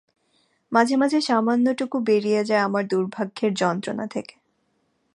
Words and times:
মাঝে 0.71 0.95
মাঝে 0.97 1.19
সামান্যটুকু 1.21 1.97
বেরিয়ে 1.99 2.41
যায় 2.43 2.59
আমার 2.59 2.83
দুর্ভাগ্যের 2.87 3.51
যন্ত্রটা 3.53 4.05
থেকে। 4.07 4.35